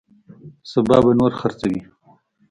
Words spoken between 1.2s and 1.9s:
خرڅوي.